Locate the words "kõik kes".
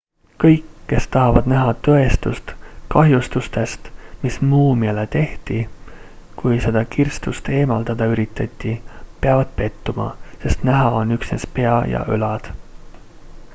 0.43-1.03